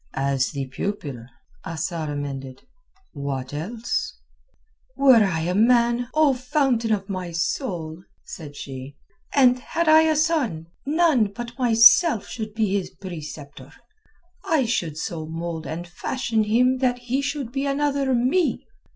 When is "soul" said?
7.31-8.01